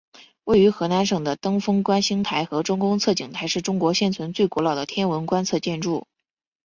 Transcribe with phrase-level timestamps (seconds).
[0.45, 6.07] 位于河南省的登封观星台和周公测景台是中国现存最古老的天文观测建筑。